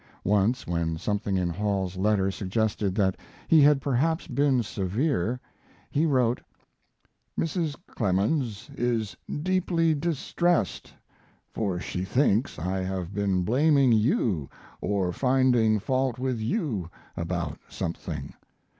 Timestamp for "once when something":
0.25-1.37